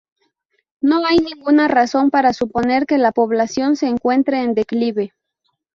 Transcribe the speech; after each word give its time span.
No 0.81 1.05
hay 1.05 1.19
ninguna 1.19 1.67
razón 1.67 2.09
para 2.09 2.33
suponer 2.33 2.87
que 2.87 2.97
la 2.97 3.11
población 3.11 3.75
se 3.75 3.85
encuentre 3.85 4.41
en 4.41 4.55
declive. 4.55 5.13